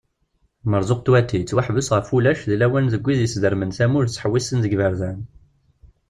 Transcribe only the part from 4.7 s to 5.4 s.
iberdan.